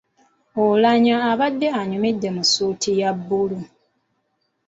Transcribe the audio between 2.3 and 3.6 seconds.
mu ssuuti ya bbulu.